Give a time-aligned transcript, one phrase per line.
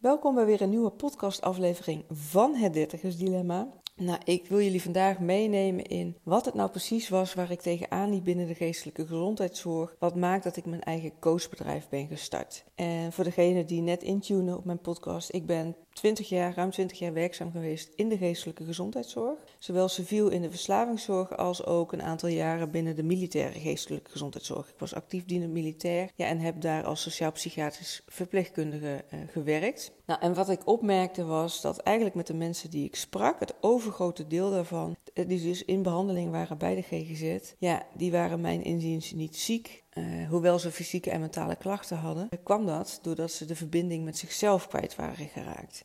[0.00, 3.68] Welkom bij weer een nieuwe podcastaflevering van het Dertigers Dilemma.
[3.96, 8.10] Nou, ik wil jullie vandaag meenemen in wat het nou precies was waar ik tegenaan
[8.10, 9.96] liep binnen de geestelijke gezondheidszorg.
[9.98, 12.64] Wat maakt dat ik mijn eigen coachbedrijf ben gestart.
[12.74, 16.98] En voor degenen die net intunen op mijn podcast, ik ben 20 jaar, ruim 20
[16.98, 19.38] jaar werkzaam geweest in de geestelijke gezondheidszorg.
[19.58, 24.68] Zowel civiel in de verslavingszorg als ook een aantal jaren binnen de militaire geestelijke gezondheidszorg.
[24.68, 29.92] Ik was actief dienend militair ja, en heb daar als sociaal-psychiatrisch verpleegkundige uh, gewerkt.
[30.10, 33.54] Nou, en wat ik opmerkte was dat eigenlijk met de mensen die ik sprak, het
[33.60, 38.40] overgrote deel daarvan, eh, die dus in behandeling waren bij de GGZ, ja, die waren
[38.40, 39.84] mijn inziens niet ziek.
[39.94, 44.18] Uh, hoewel ze fysieke en mentale klachten hadden, kwam dat doordat ze de verbinding met
[44.18, 45.84] zichzelf kwijt waren geraakt.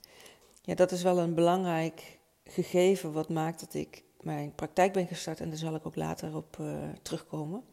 [0.61, 5.39] Ja, dat is wel een belangrijk gegeven wat maakt dat ik mijn praktijk ben gestart
[5.39, 6.67] en daar zal ik ook later op uh,
[7.01, 7.63] terugkomen.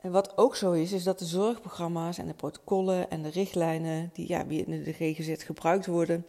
[0.00, 4.10] En wat ook zo is, is dat de zorgprogramma's en de protocollen en de richtlijnen
[4.12, 6.26] die ja, in de GGZ gebruikt worden,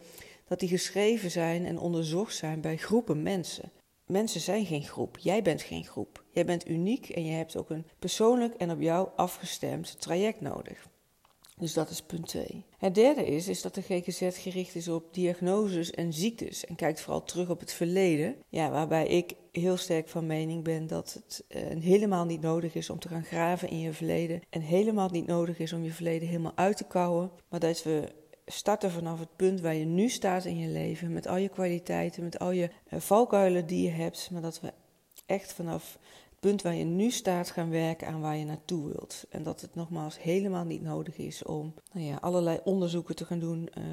[0.48, 3.70] dat die geschreven zijn en onderzocht zijn bij groepen mensen.
[4.06, 6.24] Mensen zijn geen groep, jij bent geen groep.
[6.30, 10.88] Jij bent uniek en je hebt ook een persoonlijk en op jou afgestemd traject nodig.
[11.62, 12.64] Dus dat is punt 2.
[12.78, 17.00] Het derde is, is dat de GGZ gericht is op diagnoses en ziektes en kijkt
[17.00, 18.36] vooral terug op het verleden.
[18.48, 22.90] Ja, waarbij ik heel sterk van mening ben dat het uh, helemaal niet nodig is
[22.90, 24.42] om te gaan graven in je verleden.
[24.50, 27.30] En helemaal niet nodig is om je verleden helemaal uit te kouwen.
[27.48, 28.08] Maar dat we
[28.46, 31.12] starten vanaf het punt waar je nu staat in je leven.
[31.12, 34.28] Met al je kwaliteiten, met al je uh, valkuilen die je hebt.
[34.32, 34.72] Maar dat we
[35.26, 35.98] echt vanaf
[36.42, 39.24] punt waar je nu staat gaan werken aan waar je naartoe wilt.
[39.28, 43.38] En dat het nogmaals helemaal niet nodig is om nou ja, allerlei onderzoeken te gaan
[43.38, 43.84] doen, uh,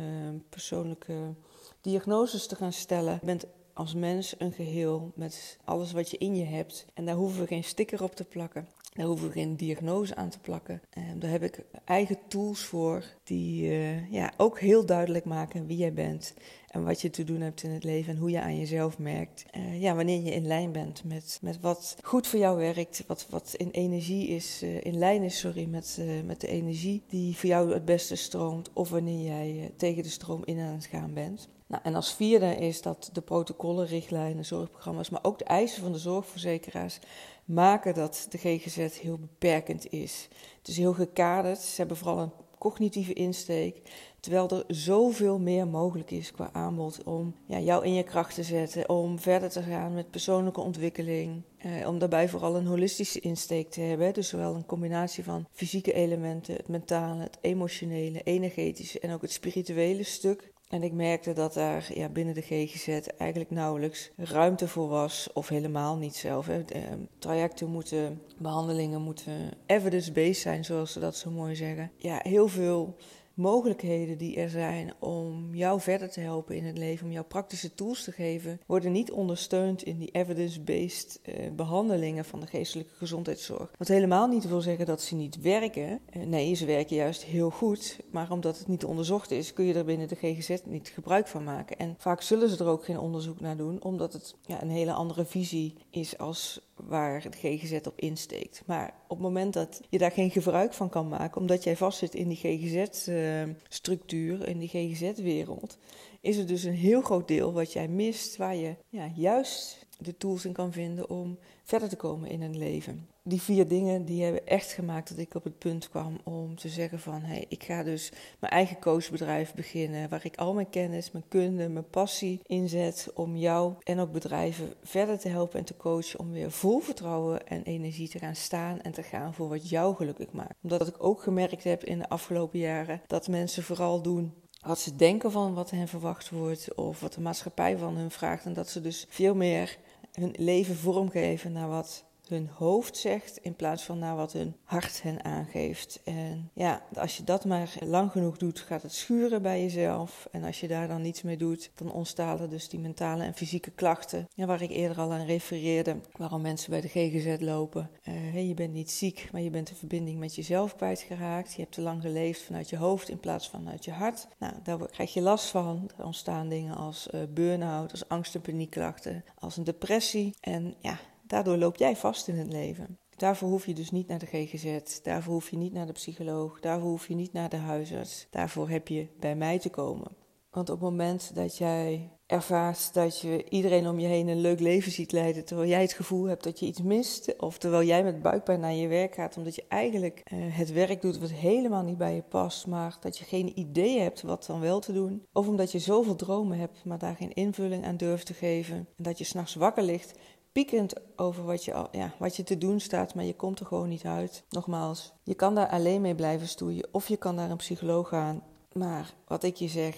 [0.50, 1.36] persoonlijke
[1.82, 3.14] diagnoses te gaan stellen.
[3.14, 6.86] Je bent als mens een geheel met alles wat je in je hebt.
[6.94, 8.68] En daar hoeven we geen sticker op te plakken.
[8.94, 10.82] Daar hoeven we geen diagnose aan te plakken.
[10.90, 15.78] En daar heb ik eigen tools voor die uh, ja, ook heel duidelijk maken wie
[15.78, 16.34] jij bent
[16.68, 19.46] en wat je te doen hebt in het leven en hoe je aan jezelf merkt.
[19.58, 23.28] Uh, ja, wanneer je in lijn bent met, met wat goed voor jou werkt, wat,
[23.30, 27.50] wat in energie is, uh, in lijn is, sorry, met, met de energie die voor
[27.50, 31.50] jou het beste stroomt, of wanneer jij tegen de stroom in aan het gaan bent.
[31.70, 35.92] Nou, en als vierde is dat de protocollen, richtlijnen, zorgprogramma's, maar ook de eisen van
[35.92, 37.00] de zorgverzekeraars
[37.46, 40.28] maken dat de GGZ heel beperkend is.
[40.58, 41.60] Het is heel gekaderd.
[41.60, 43.82] Ze hebben vooral een cognitieve insteek.
[44.20, 48.44] Terwijl er zoveel meer mogelijk is qua aanbod om ja, jou in je kracht te
[48.44, 51.42] zetten, om verder te gaan met persoonlijke ontwikkeling.
[51.58, 54.14] Eh, om daarbij vooral een holistische insteek te hebben.
[54.14, 59.32] Dus zowel een combinatie van fysieke elementen, het mentale, het emotionele, energetische en ook het
[59.32, 60.52] spirituele stuk.
[60.70, 62.88] En ik merkte dat daar ja, binnen de GGZ
[63.18, 66.48] eigenlijk nauwelijks ruimte voor was, of helemaal niet zelf.
[66.48, 71.92] Ehm, trajecten moeten, behandelingen moeten evidence-based zijn, zoals ze dat zo mooi zeggen.
[71.98, 72.96] Ja, heel veel
[73.40, 77.74] mogelijkheden die er zijn om jou verder te helpen in het leven, om jou praktische
[77.74, 83.72] tools te geven, worden niet ondersteund in die evidence-based uh, behandelingen van de geestelijke gezondheidszorg.
[83.78, 86.00] Wat helemaal niet wil zeggen dat ze niet werken.
[86.18, 89.74] Uh, nee, ze werken juist heel goed, maar omdat het niet onderzocht is, kun je
[89.74, 91.78] er binnen de GGZ niet gebruik van maken.
[91.78, 94.94] En vaak zullen ze er ook geen onderzoek naar doen, omdat het ja, een hele
[94.94, 98.64] andere visie is als waar de GGZ op insteekt.
[98.66, 102.16] Maar op het moment dat je daar geen gebruik van kan maken, omdat jij vastzit
[102.16, 105.78] in die GGZ-structuur, in die GGZ-wereld,
[106.22, 110.18] is er dus een heel groot deel wat jij mist, waar je ja, juist de
[110.18, 113.08] tools in kan vinden om verder te komen in een leven.
[113.30, 116.70] Die vier dingen die hebben echt gemaakt dat ik op het punt kwam om te
[116.70, 121.12] zeggen van hey, ik ga dus mijn eigen coachbedrijf beginnen waar ik al mijn kennis,
[121.12, 125.78] mijn kunde, mijn passie inzet om jou en ook bedrijven verder te helpen en te
[125.78, 129.70] coachen om weer vol vertrouwen en energie te gaan staan en te gaan voor wat
[129.70, 130.56] jou gelukkig maakt.
[130.62, 134.96] Omdat ik ook gemerkt heb in de afgelopen jaren dat mensen vooral doen wat ze
[134.96, 138.70] denken van wat hen verwacht wordt of wat de maatschappij van hun vraagt en dat
[138.70, 139.78] ze dus veel meer
[140.12, 145.02] hun leven vormgeven naar wat hun hoofd zegt in plaats van naar wat hun hart
[145.02, 146.02] hen aangeeft.
[146.04, 150.28] En ja, als je dat maar lang genoeg doet, gaat het schuren bij jezelf.
[150.32, 153.34] En als je daar dan niets mee doet, dan ontstaan er dus die mentale en
[153.34, 154.28] fysieke klachten.
[154.34, 157.90] Ja, waar ik eerder al aan refereerde, waarom mensen bij de GGZ lopen.
[158.08, 161.54] Uh, je bent niet ziek, maar je bent de verbinding met jezelf kwijtgeraakt.
[161.54, 164.28] Je hebt te lang geleefd vanuit je hoofd in plaats van vanuit je hart.
[164.38, 165.90] Nou, daar krijg je last van.
[165.98, 170.36] Er ontstaan dingen als uh, burn-out, als angst- en paniekklachten, als een depressie.
[170.40, 171.00] En ja,
[171.30, 172.98] Daardoor loop jij vast in het leven.
[173.16, 176.60] Daarvoor hoef je dus niet naar de GGZ, daarvoor hoef je niet naar de psycholoog,
[176.60, 178.28] daarvoor hoef je niet naar de huisarts.
[178.30, 180.12] Daarvoor heb je bij mij te komen.
[180.50, 184.60] Want op het moment dat jij ervaart dat je iedereen om je heen een leuk
[184.60, 188.04] leven ziet leiden, terwijl jij het gevoel hebt dat je iets mist, of terwijl jij
[188.04, 191.84] met buikpijn naar je werk gaat, omdat je eigenlijk uh, het werk doet wat helemaal
[191.84, 195.26] niet bij je past, maar dat je geen idee hebt wat dan wel te doen,
[195.34, 199.04] of omdat je zoveel dromen hebt, maar daar geen invulling aan durft te geven, en
[199.04, 200.14] dat je s'nachts wakker ligt
[200.52, 203.90] piekend over wat je, ja, wat je te doen staat, maar je komt er gewoon
[203.90, 204.44] niet uit.
[204.50, 208.44] Nogmaals, je kan daar alleen mee blijven stoeien of je kan naar een psycholoog gaan.
[208.74, 209.96] Maar wat ik je zeg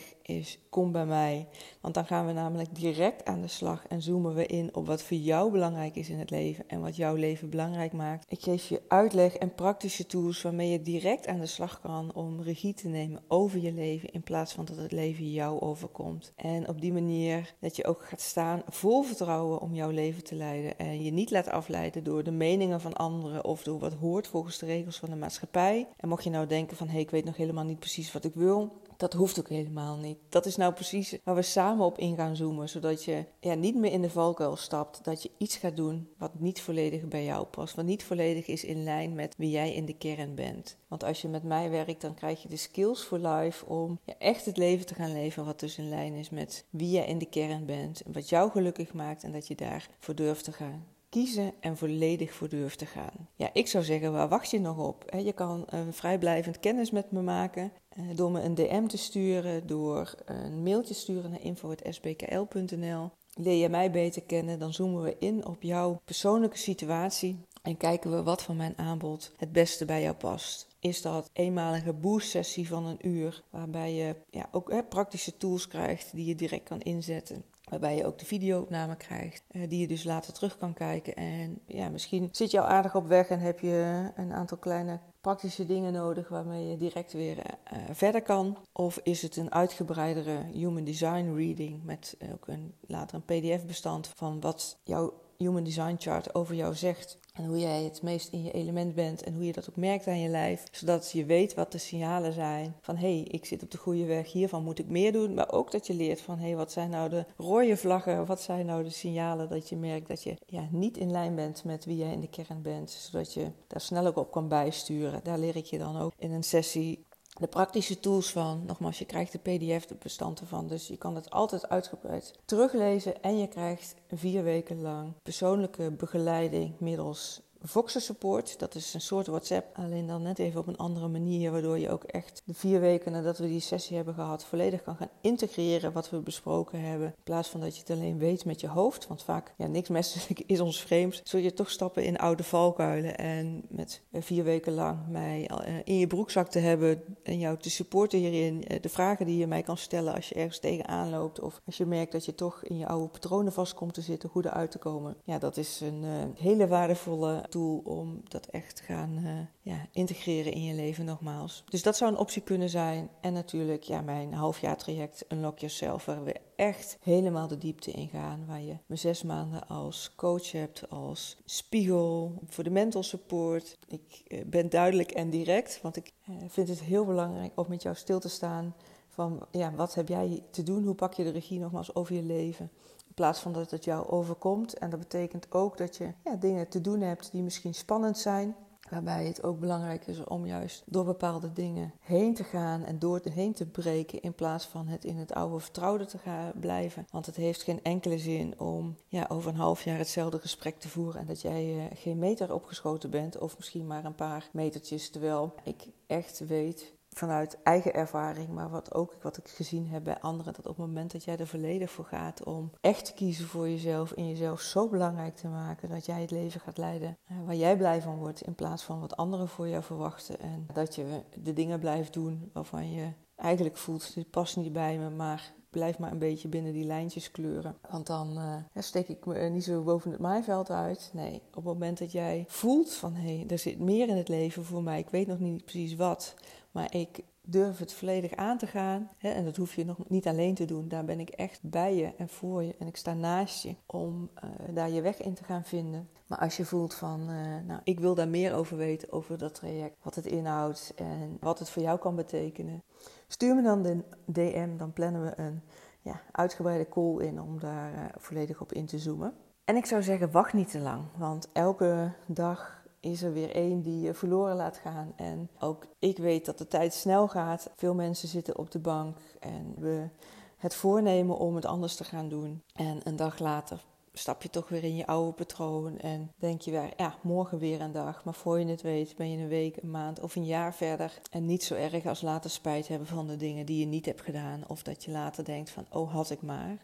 [0.69, 1.47] kom bij mij.
[1.81, 5.03] Want dan gaan we namelijk direct aan de slag en zoomen we in op wat
[5.03, 8.25] voor jou belangrijk is in het leven en wat jouw leven belangrijk maakt.
[8.29, 12.41] Ik geef je uitleg en praktische tools waarmee je direct aan de slag kan om
[12.41, 16.33] regie te nemen over je leven in plaats van dat het leven jou overkomt.
[16.35, 20.35] En op die manier dat je ook gaat staan vol vertrouwen om jouw leven te
[20.35, 24.27] leiden en je niet laat afleiden door de meningen van anderen of door wat hoort
[24.27, 25.87] volgens de regels van de maatschappij.
[25.97, 28.25] En mocht je nou denken van hé, hey, ik weet nog helemaal niet precies wat
[28.25, 30.17] ik wil, dat hoeft ook helemaal niet.
[30.29, 32.69] Dat is nou precies waar we samen op in gaan zoomen.
[32.69, 35.03] Zodat je ja, niet meer in de valkuil stapt.
[35.03, 37.75] Dat je iets gaat doen wat niet volledig bij jou past.
[37.75, 40.77] Wat niet volledig is in lijn met wie jij in de kern bent.
[40.87, 44.13] Want als je met mij werkt, dan krijg je de skills for life om ja,
[44.17, 45.45] echt het leven te gaan leven.
[45.45, 48.01] Wat dus in lijn is met wie jij in de kern bent.
[48.01, 52.33] En wat jou gelukkig maakt en dat je daarvoor durft te gaan kiezen en volledig
[52.33, 53.27] voor durft te gaan.
[53.35, 55.13] Ja, ik zou zeggen, waar wacht je nog op?
[55.17, 59.67] Je kan een vrijblijvend kennis met me maken eh, door me een DM te sturen,
[59.67, 63.09] door een mailtje te sturen naar info.sbkl.nl.
[63.33, 68.11] Leer je mij beter kennen, dan zoomen we in op jouw persoonlijke situatie en kijken
[68.11, 70.67] we wat van mijn aanbod het beste bij jou past.
[70.79, 75.67] Is dat eenmalige boost sessie van een uur, waarbij je ja, ook hè, praktische tools
[75.67, 77.43] krijgt die je direct kan inzetten.
[77.71, 81.15] Waarbij je ook de videoopname krijgt, eh, die je dus later terug kan kijken.
[81.15, 84.99] En ja, misschien zit je al aardig op weg en heb je een aantal kleine
[85.21, 88.57] praktische dingen nodig waarmee je direct weer uh, verder kan?
[88.71, 94.39] Of is het een uitgebreidere Human Design Reading met ook een, later een PDF-bestand van
[94.39, 97.19] wat jouw Human Design Chart over jou zegt?
[97.33, 100.07] En hoe jij het meest in je element bent en hoe je dat ook merkt
[100.07, 100.63] aan je lijf.
[100.71, 104.05] Zodat je weet wat de signalen zijn van hé, hey, ik zit op de goede
[104.05, 105.33] weg, hiervan moet ik meer doen.
[105.33, 108.41] Maar ook dat je leert van hé, hey, wat zijn nou de rode vlaggen, wat
[108.41, 111.85] zijn nou de signalen dat je merkt dat je ja, niet in lijn bent met
[111.85, 112.89] wie jij in de kern bent.
[112.89, 115.19] Zodat je daar snel ook op kan bijsturen.
[115.23, 117.05] Daar leer ik je dan ook in een sessie
[117.39, 118.63] de praktische tools van.
[118.65, 120.67] Nogmaals, je krijgt de PDF, de bestanden van.
[120.67, 123.21] Dus je kan het altijd uitgebreid teruglezen.
[123.23, 129.27] En je krijgt vier weken lang persoonlijke begeleiding middels Voxer Support, dat is een soort
[129.27, 132.79] WhatsApp, alleen dan net even op een andere manier, waardoor je ook echt de vier
[132.79, 137.07] weken nadat we die sessie hebben gehad, volledig kan gaan integreren wat we besproken hebben.
[137.07, 139.89] In plaats van dat je het alleen weet met je hoofd, want vaak, ja, niks
[139.89, 143.17] menselijk is ons vreemd, zul je toch stappen in oude valkuilen.
[143.17, 147.69] En met vier weken lang mij eh, in je broekzak te hebben en jou te
[147.69, 151.39] supporten hierin, eh, de vragen die je mij kan stellen als je ergens tegenaan loopt
[151.39, 154.29] of als je merkt dat je toch in je oude patronen vast komt te zitten,
[154.31, 155.15] hoe eruit te komen.
[155.23, 159.31] Ja, dat is een hele waardevolle om dat echt te gaan uh,
[159.61, 161.63] ja, integreren in je leven nogmaals.
[161.69, 163.09] Dus dat zou een optie kunnen zijn.
[163.21, 168.45] En natuurlijk ja, mijn halfjaartraject Unlock Yourself, waar we echt helemaal de diepte in gaan.
[168.47, 173.77] Waar je me zes maanden als coach hebt, als spiegel voor de mental support.
[173.87, 177.81] Ik uh, ben duidelijk en direct, want ik uh, vind het heel belangrijk om met
[177.81, 178.75] jou stil te staan.
[179.09, 180.83] Van ja, wat heb jij te doen?
[180.83, 182.71] Hoe pak je de regie nogmaals over je leven?
[183.11, 184.77] In plaats van dat het jou overkomt.
[184.77, 188.55] En dat betekent ook dat je ja, dingen te doen hebt die misschien spannend zijn.
[188.89, 193.21] Waarbij het ook belangrijk is om juist door bepaalde dingen heen te gaan en door
[193.23, 194.21] heen te breken.
[194.21, 197.07] In plaats van het in het oude vertrouwde te gaan blijven.
[197.09, 200.89] Want het heeft geen enkele zin om ja, over een half jaar hetzelfde gesprek te
[200.89, 201.21] voeren.
[201.21, 203.37] En dat jij uh, geen meter opgeschoten bent.
[203.37, 205.09] Of misschien maar een paar metertjes.
[205.09, 210.19] Terwijl ik echt weet vanuit eigen ervaring, maar wat ook wat ik gezien heb bij
[210.19, 213.47] anderen, dat op het moment dat jij er volledig voor gaat om echt te kiezen
[213.47, 217.35] voor jezelf en jezelf zo belangrijk te maken dat jij het leven gaat leiden eh,
[217.45, 220.95] waar jij blij van wordt in plaats van wat anderen voor jou verwachten en dat
[220.95, 225.53] je de dingen blijft doen waarvan je eigenlijk voelt, dit past niet bij me, maar
[225.71, 227.77] blijf maar een beetje binnen die lijntjes kleuren.
[227.89, 231.09] Want dan uh, steek ik me niet zo boven het maaiveld uit.
[231.13, 234.27] Nee, op het moment dat jij voelt van hé, hey, er zit meer in het
[234.27, 236.35] leven voor mij, ik weet nog niet precies wat,
[236.71, 239.09] maar ik durf het volledig aan te gaan.
[239.17, 240.87] Hè, en dat hoef je nog niet alleen te doen.
[240.87, 242.75] Daar ben ik echt bij je en voor je.
[242.79, 246.09] En ik sta naast je om uh, daar je weg in te gaan vinden.
[246.27, 247.25] Maar als je voelt van,
[247.65, 249.97] nou, ik wil daar meer over weten, over dat traject.
[250.01, 252.83] Wat het inhoudt en wat het voor jou kan betekenen.
[253.31, 255.61] Stuur me dan de DM, dan plannen we een
[256.01, 259.33] ja, uitgebreide call in om daar uh, volledig op in te zoomen.
[259.65, 261.03] En ik zou zeggen, wacht niet te lang.
[261.17, 265.13] Want elke dag is er weer één die je verloren laat gaan.
[265.15, 267.71] En ook ik weet dat de tijd snel gaat.
[267.75, 270.09] Veel mensen zitten op de bank en we
[270.57, 272.63] het voornemen om het anders te gaan doen.
[272.73, 276.71] En een dag later stap je toch weer in je oude patroon en denk je
[276.71, 278.23] weer, ja, morgen weer een dag.
[278.23, 281.21] Maar voor je het weet ben je een week, een maand of een jaar verder.
[281.31, 284.21] En niet zo erg als later spijt hebben van de dingen die je niet hebt
[284.21, 284.63] gedaan.
[284.67, 286.77] Of dat je later denkt van, oh had ik maar.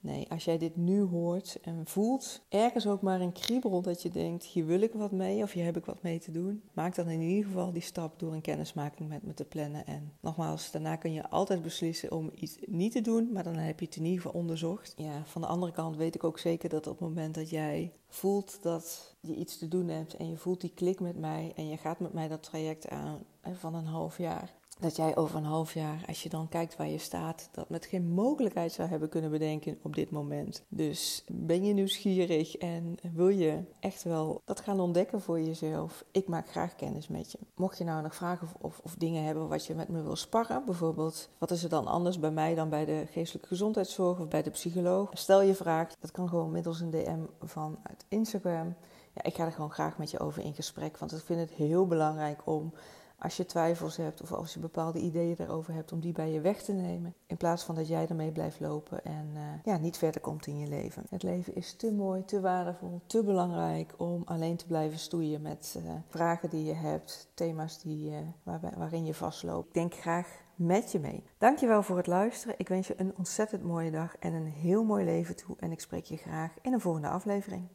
[0.00, 4.08] Nee, als jij dit nu hoort en voelt, ergens ook maar een kriebel dat je
[4.08, 6.94] denkt, hier wil ik wat mee of hier heb ik wat mee te doen, maak
[6.94, 9.86] dan in ieder geval die stap door een kennismaking met me te plannen.
[9.86, 13.80] En nogmaals, daarna kun je altijd beslissen om iets niet te doen, maar dan heb
[13.80, 14.94] je het in ieder geval onderzocht.
[14.96, 17.92] Ja, van de andere kant weet ik ook zeker dat op het moment dat jij
[18.08, 21.68] voelt dat je iets te doen hebt en je voelt die klik met mij en
[21.68, 23.18] je gaat met mij dat traject aan
[23.52, 26.88] van een half jaar, dat jij over een half jaar, als je dan kijkt waar
[26.88, 30.64] je staat, dat met geen mogelijkheid zou hebben kunnen bedenken op dit moment.
[30.68, 36.04] Dus ben je nieuwsgierig en wil je echt wel dat gaan ontdekken voor jezelf?
[36.10, 37.38] Ik maak graag kennis met je.
[37.54, 40.64] Mocht je nou nog vragen of, of, dingen hebben wat je met me wil sparren,
[40.64, 44.42] bijvoorbeeld wat is er dan anders bij mij dan bij de geestelijke gezondheidszorg of bij
[44.42, 45.10] de psycholoog?
[45.12, 48.74] Stel je vraag, dat kan gewoon middels een DM vanuit Instagram.
[49.14, 51.50] Ja, ik ga er gewoon graag met je over in gesprek, want ik vind het
[51.50, 52.72] heel belangrijk om
[53.18, 56.40] als je twijfels hebt of als je bepaalde ideeën daarover hebt, om die bij je
[56.40, 57.14] weg te nemen.
[57.26, 60.58] In plaats van dat jij ermee blijft lopen en uh, ja, niet verder komt in
[60.58, 61.04] je leven.
[61.10, 65.78] Het leven is te mooi, te waardevol, te belangrijk om alleen te blijven stoeien met
[65.84, 69.66] uh, vragen die je hebt, thema's die, uh, waar, waarin je vastloopt.
[69.66, 71.24] Ik denk graag met je mee.
[71.38, 72.54] Dankjewel voor het luisteren.
[72.58, 75.56] Ik wens je een ontzettend mooie dag en een heel mooi leven toe.
[75.58, 77.68] En ik spreek je graag in een volgende aflevering.